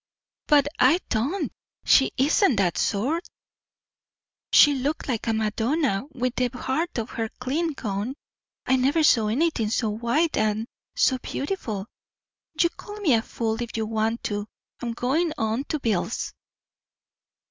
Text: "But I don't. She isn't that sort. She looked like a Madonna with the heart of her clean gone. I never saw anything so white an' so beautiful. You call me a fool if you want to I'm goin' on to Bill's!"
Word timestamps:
"But 0.47 0.67
I 0.79 0.99
don't. 1.09 1.53
She 1.85 2.11
isn't 2.17 2.55
that 2.55 2.79
sort. 2.79 3.23
She 4.51 4.73
looked 4.73 5.07
like 5.07 5.27
a 5.27 5.33
Madonna 5.33 6.05
with 6.11 6.33
the 6.37 6.47
heart 6.57 6.97
of 6.97 7.11
her 7.11 7.29
clean 7.39 7.73
gone. 7.73 8.15
I 8.65 8.77
never 8.77 9.03
saw 9.03 9.27
anything 9.27 9.69
so 9.69 9.91
white 9.91 10.37
an' 10.37 10.65
so 10.95 11.19
beautiful. 11.19 11.85
You 12.59 12.69
call 12.71 12.95
me 12.99 13.13
a 13.13 13.21
fool 13.21 13.61
if 13.61 13.77
you 13.77 13.85
want 13.85 14.23
to 14.23 14.47
I'm 14.81 14.93
goin' 14.93 15.33
on 15.37 15.65
to 15.65 15.79
Bill's!" 15.79 16.33